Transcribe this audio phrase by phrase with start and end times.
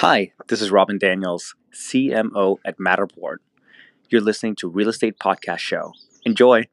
[0.00, 3.36] Hi, this is Robin Daniels, CMO at Matterport.
[4.08, 5.92] You're listening to Real Estate Podcast Show.
[6.24, 6.66] Enjoy.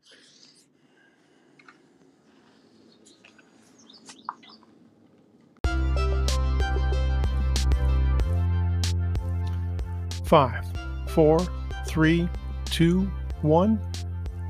[10.23, 10.63] Five,
[11.09, 11.39] four,
[11.85, 12.29] three,
[12.63, 13.77] two, one.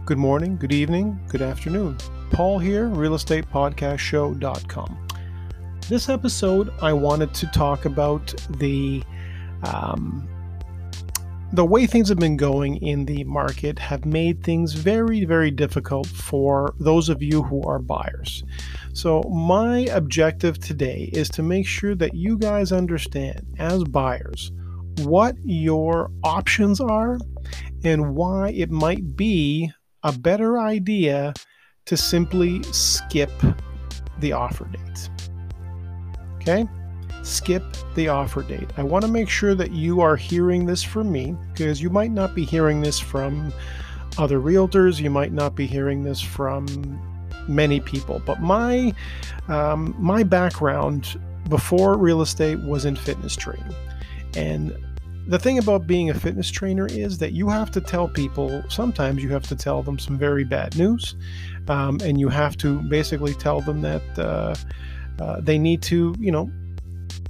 [0.06, 1.98] Good morning, good evening, good afternoon.
[2.30, 5.07] Paul here, realestatePodcastShow.com.
[5.90, 9.02] This episode, I wanted to talk about the
[9.64, 10.28] um,
[11.54, 16.06] the way things have been going in the market have made things very, very difficult
[16.08, 18.44] for those of you who are buyers.
[18.92, 24.52] So, my objective today is to make sure that you guys understand, as buyers,
[25.04, 27.18] what your options are
[27.86, 29.72] and why it might be
[30.04, 31.34] a better idea
[31.86, 33.32] to simply skip
[34.20, 35.10] the offer date.
[36.48, 36.68] Okay?
[37.24, 37.64] Skip
[37.96, 38.70] the offer date.
[38.78, 42.12] I want to make sure that you are hearing this from me because you might
[42.12, 43.52] not be hearing this from
[44.18, 46.66] other realtors, you might not be hearing this from
[47.48, 48.94] many people, but my
[49.48, 53.74] um, my background before real estate was in fitness training.
[54.36, 54.76] And
[55.28, 59.22] the thing about being a fitness trainer is that you have to tell people, sometimes
[59.22, 61.16] you have to tell them some very bad news.
[61.68, 64.56] Um, and you have to basically tell them that uh,
[65.20, 66.52] uh, they need to, you know,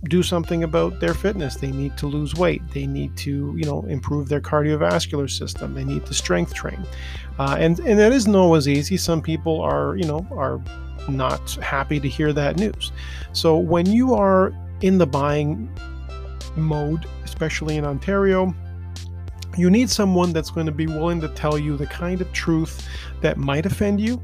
[0.05, 1.55] do something about their fitness.
[1.55, 2.61] They need to lose weight.
[2.71, 5.73] They need to, you know, improve their cardiovascular system.
[5.73, 6.85] They need to strength train,
[7.39, 8.97] uh, and and that isn't always easy.
[8.97, 10.61] Some people are, you know, are
[11.09, 12.91] not happy to hear that news.
[13.33, 15.69] So when you are in the buying
[16.55, 18.53] mode, especially in Ontario,
[19.57, 22.87] you need someone that's going to be willing to tell you the kind of truth
[23.21, 24.21] that might offend you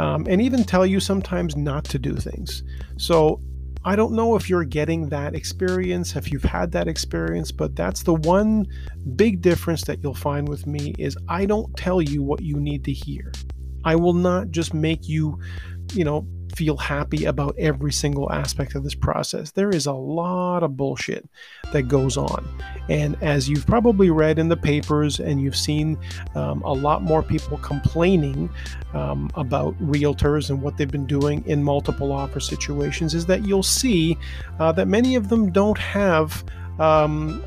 [0.00, 2.62] um, and even tell you sometimes not to do things.
[2.96, 3.38] So
[3.84, 8.02] I don't know if you're getting that experience, if you've had that experience, but that's
[8.02, 8.66] the one
[9.14, 12.82] big difference that you'll find with me is I don't tell you what you need
[12.84, 13.30] to hear.
[13.84, 15.38] I will not just make you,
[15.92, 19.50] you know, feel happy about every single aspect of this process.
[19.50, 21.28] There is a lot of bullshit
[21.72, 22.48] that goes on.
[22.88, 25.98] And as you've probably read in the papers and you've seen
[26.34, 28.50] um, a lot more people complaining
[28.94, 33.62] um, about realtors and what they've been doing in multiple offer situations, is that you'll
[33.62, 34.16] see
[34.58, 36.44] uh, that many of them don't have.
[36.78, 37.44] Um,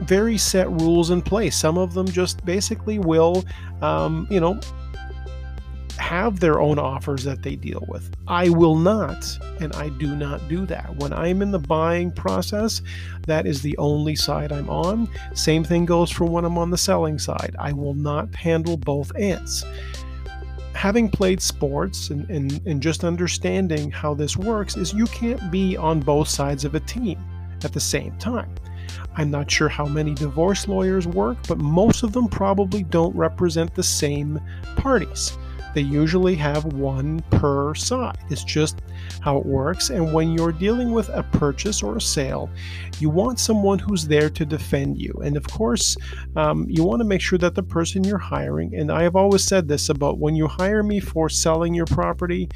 [0.00, 1.56] very set rules in place.
[1.56, 3.44] Some of them just basically will,
[3.82, 4.58] um, you know,
[6.12, 8.14] have their own offers that they deal with.
[8.28, 9.26] I will not,
[9.60, 10.94] and I do not do that.
[10.96, 12.82] When I'm in the buying process,
[13.26, 15.08] that is the only side I'm on.
[15.32, 17.56] Same thing goes for when I'm on the selling side.
[17.58, 19.64] I will not handle both ends.
[20.74, 25.78] Having played sports and, and, and just understanding how this works is you can't be
[25.78, 27.18] on both sides of a team
[27.64, 28.54] at the same time.
[29.16, 33.74] I'm not sure how many divorce lawyers work, but most of them probably don't represent
[33.74, 34.38] the same
[34.76, 35.38] parties.
[35.74, 38.18] They usually have one per side.
[38.30, 38.80] It's just
[39.20, 39.90] how it works.
[39.90, 42.50] And when you're dealing with a purchase or a sale,
[42.98, 45.12] you want someone who's there to defend you.
[45.24, 45.96] And of course,
[46.36, 49.44] um, you want to make sure that the person you're hiring, and I have always
[49.44, 52.48] said this about when you hire me for selling your property,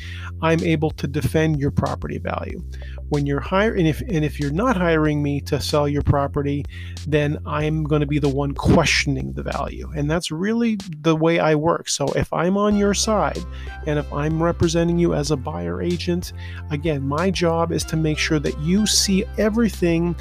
[0.42, 2.62] I'm able to defend your property value.
[3.08, 6.64] When you're hiring, and if and if you're not hiring me to sell your property,
[7.06, 9.90] then I'm going to be the one questioning the value.
[9.94, 11.88] And that's really the way I work.
[11.88, 13.38] So if I'm on your side
[13.86, 16.32] and if I'm representing you as a buyer agent,
[16.70, 20.16] again, my job is to make sure that you see everything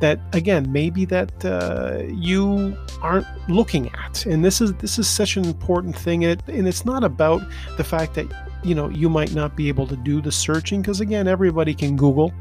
[0.00, 5.36] that again maybe that uh, you aren't looking at and this is this is such
[5.36, 7.42] an important thing it, and it's not about
[7.76, 8.26] the fact that
[8.64, 11.96] you know you might not be able to do the searching because again everybody can
[11.96, 12.32] google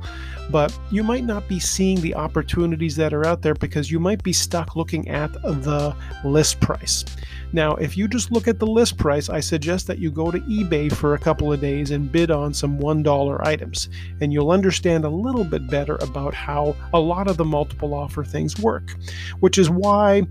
[0.49, 4.23] but you might not be seeing the opportunities that are out there because you might
[4.23, 7.03] be stuck looking at the list price.
[7.51, 10.39] Now if you just look at the list price i suggest that you go to
[10.41, 13.89] ebay for a couple of days and bid on some $1 items
[14.21, 18.23] and you'll understand a little bit better about how a lot of the multiple offer
[18.23, 18.95] things work
[19.39, 20.23] which is why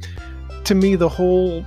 [0.65, 1.65] to me the whole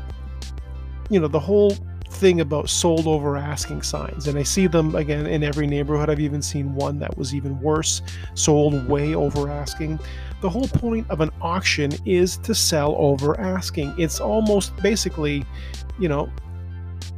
[1.10, 1.76] you know the whole
[2.10, 4.28] thing about sold over asking signs.
[4.28, 6.10] And I see them again in every neighborhood.
[6.10, 8.02] I've even seen one that was even worse,
[8.34, 10.00] sold way over asking.
[10.42, 13.94] The whole point of an auction is to sell over asking.
[13.98, 15.46] It's almost basically,
[16.00, 16.30] you know,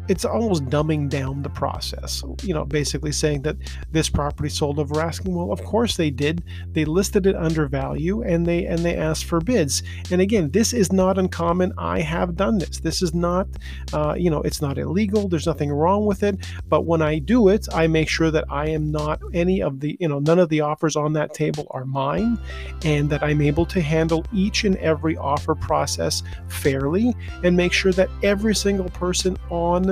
[0.07, 2.23] it's almost dumbing down the process.
[2.43, 3.57] You know, basically saying that
[3.91, 5.35] this property sold over asking.
[5.35, 6.43] Well, of course they did.
[6.71, 9.83] They listed it under value and they and they asked for bids.
[10.11, 11.73] And again, this is not uncommon.
[11.77, 12.79] I have done this.
[12.79, 13.47] This is not,
[13.93, 15.27] uh, you know, it's not illegal.
[15.27, 16.37] There's nothing wrong with it.
[16.67, 19.97] But when I do it, I make sure that I am not any of the,
[19.99, 22.37] you know, none of the offers on that table are mine,
[22.83, 27.91] and that I'm able to handle each and every offer process fairly and make sure
[27.93, 29.90] that every single person on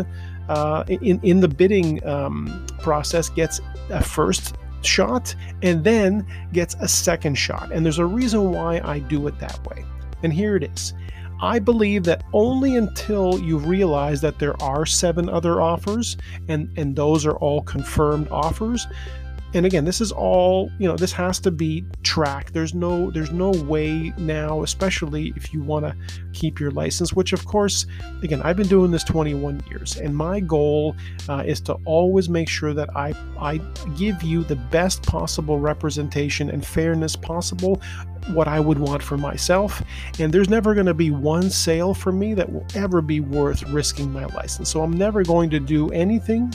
[0.50, 6.88] uh, in in the bidding um, process gets a first shot and then gets a
[6.88, 7.72] second shot.
[7.72, 9.86] And there's a reason why I do it that way.
[10.24, 10.94] And here it is.
[11.42, 16.18] I believe that only until you realize that there are seven other offers
[16.50, 18.86] and, and those are all confirmed offers,
[19.54, 22.54] and again this is all you know this has to be tracked.
[22.54, 25.96] There's no there's no way now especially if you want to
[26.34, 27.86] keep your license which of course
[28.24, 30.96] again i've been doing this 21 years and my goal
[31.28, 33.58] uh, is to always make sure that i i
[33.98, 37.82] give you the best possible representation and fairness possible
[38.34, 39.82] what i would want for myself.
[40.20, 43.64] And there's never going to be one sale for me that will ever be worth
[43.70, 44.70] risking my license.
[44.70, 46.54] So i'm never going to do anything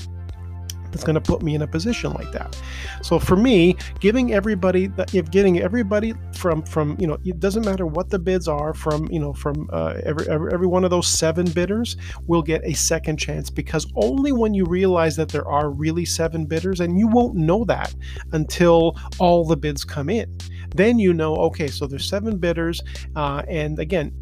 [0.94, 2.56] that's going to put me in a position like that.
[3.02, 7.64] So for me, giving everybody, that if getting everybody from from you know, it doesn't
[7.64, 10.90] matter what the bids are from you know from uh, every, every every one of
[10.90, 11.96] those seven bidders
[12.28, 16.46] will get a second chance because only when you realize that there are really seven
[16.46, 17.92] bidders, and you won't know that
[18.32, 20.38] until all the bids come in.
[20.76, 22.80] Then you know, okay, so there's seven bidders,
[23.16, 24.14] uh, and again,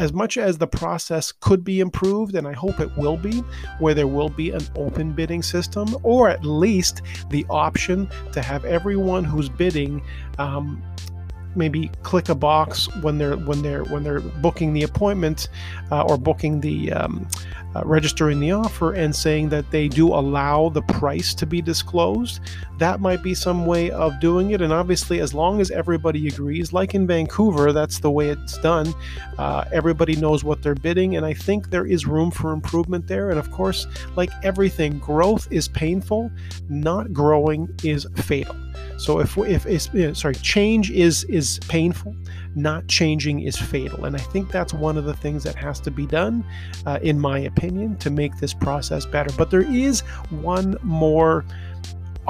[0.00, 3.40] as much as the process could be improved, and I hope it will be,
[3.78, 8.64] where there will be an open bidding system, or at least the option to have
[8.64, 10.02] everyone who's bidding
[10.38, 10.82] um,
[11.54, 15.48] maybe click a box when they're when they're when they're booking the appointment
[15.90, 17.28] uh, or booking the um,
[17.74, 22.40] uh, registering the offer and saying that they do allow the price to be disclosed.
[22.78, 24.60] That might be some way of doing it.
[24.60, 28.92] And obviously as long as everybody agrees like in vancouver that's the way it's done
[29.38, 31.16] uh, everybody knows what they're bidding.
[31.16, 33.30] And i think there is room for improvement there.
[33.30, 36.30] And of course like everything growth is painful.
[36.68, 38.56] Not growing is fatal
[39.00, 42.14] so if if sorry, change is is painful,
[42.54, 45.90] not changing is fatal, and I think that's one of the things that has to
[45.90, 46.44] be done,
[46.84, 49.34] uh, in my opinion, to make this process better.
[49.38, 51.46] But there is one more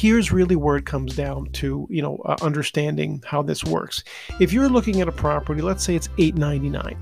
[0.00, 4.02] here's really where it comes down to you know uh, understanding how this works.
[4.40, 6.96] If you're looking at a property let's say it's 899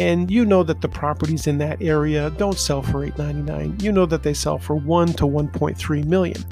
[0.00, 4.06] and you know that the properties in that area don't sell for 899 you know
[4.06, 6.42] that they sell for 1 to 1.3 million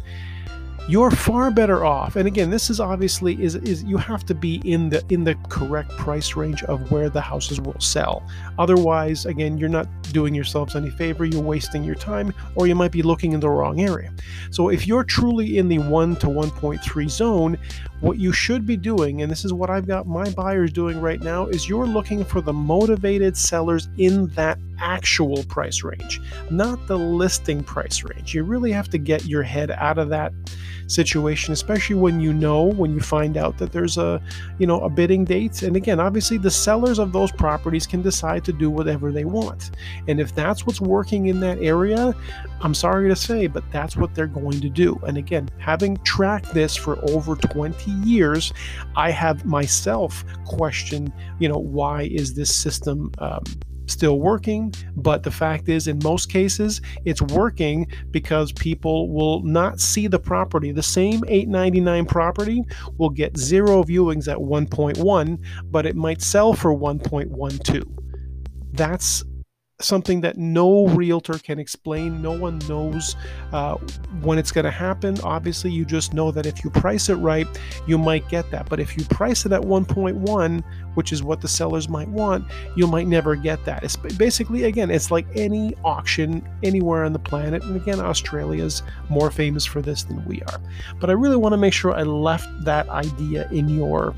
[0.88, 2.14] you're far better off.
[2.14, 5.34] And again this is obviously is is you have to be in the in the
[5.48, 8.22] correct price range of where the houses will sell.
[8.58, 12.92] Otherwise again you're not doing yourselves any favor you're wasting your time or you might
[12.92, 14.12] be looking in the wrong area.
[14.50, 17.58] So if you're truly in the 1 to 1.3 zone
[18.00, 21.20] what you should be doing and this is what I've got my buyers doing right
[21.20, 26.96] now is you're looking for the motivated sellers in that actual price range not the
[26.96, 28.34] listing price range.
[28.34, 30.32] You really have to get your head out of that
[30.86, 34.20] situation, especially when you know when you find out that there's a
[34.58, 35.62] you know a bidding date.
[35.62, 39.72] And again, obviously the sellers of those properties can decide to do whatever they want.
[40.08, 42.14] And if that's what's working in that area,
[42.60, 45.00] I'm sorry to say, but that's what they're going to do.
[45.06, 48.52] And again, having tracked this for over 20 years,
[48.96, 53.42] I have myself questioned, you know, why is this system um,
[53.86, 59.80] still working, but the fact is, in most cases, it's working because people will not
[59.80, 60.72] see the property.
[60.72, 62.64] The same 899 property
[62.98, 65.38] will get zero viewings at 1.1,
[65.70, 67.84] but it might sell for 1.12.
[68.72, 69.24] That's
[69.80, 72.22] something that no realtor can explain.
[72.22, 73.14] No one knows
[73.52, 73.74] uh,
[74.22, 75.18] when it's going to happen.
[75.20, 77.46] Obviously, you just know that if you price it right,
[77.86, 78.68] you might get that.
[78.70, 80.64] But if you price it at 1.1,
[80.94, 83.84] which is what the sellers might want, you might never get that.
[83.84, 87.62] It's basically, again, it's like any auction anywhere on the planet.
[87.62, 90.60] And again, Australia's more famous for this than we are.
[91.00, 94.14] But I really want to make sure I left that idea in your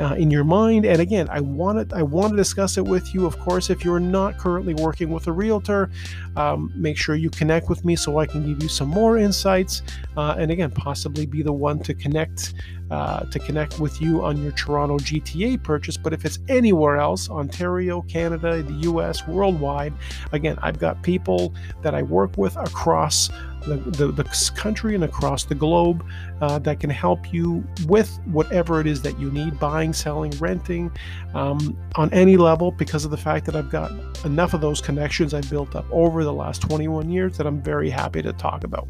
[0.00, 0.84] uh, in your mind.
[0.84, 3.26] And again, I want to I want to discuss it with you.
[3.26, 5.90] Of course, if you're not currently working with a realtor,
[6.36, 9.82] um, make sure you connect with me so I can give you some more insights,
[10.16, 12.54] uh, and again, possibly be the one to connect
[12.92, 15.96] uh, to connect with you on your Toronto GTA purchase.
[15.96, 19.94] But if it's anywhere else, Ontario, Canada, the U.S., worldwide,
[20.32, 23.30] again, I've got people that I work with across
[23.66, 26.04] the, the, the country and across the globe
[26.40, 30.90] uh, that can help you with whatever it is that you need buying, selling, renting
[31.34, 33.92] um, on any level because of the fact that I've got
[34.24, 37.90] enough of those connections I've built up over the last 21 years that I'm very
[37.90, 38.88] happy to talk about.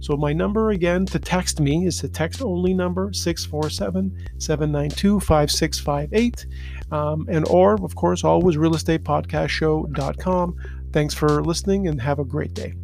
[0.00, 6.46] So, my number again to text me is the text only number 647 792 5658.
[6.92, 10.56] Um, and or, of course, always realestatepodcastshow.com.
[10.92, 12.74] Thanks for listening and have a great day.